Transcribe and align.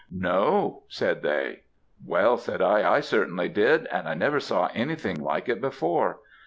"'No,' 0.09 0.81
said 0.87 1.21
they. 1.21 1.61
"'Well,' 2.03 2.35
said 2.37 2.59
I, 2.59 2.91
'I 2.91 3.01
certainly 3.01 3.49
did, 3.49 3.85
and 3.91 4.09
I 4.09 4.15
never 4.15 4.39
saw 4.39 4.67
anything 4.73 5.21
like 5.21 5.47
it 5.47 5.61
before. 5.61 6.21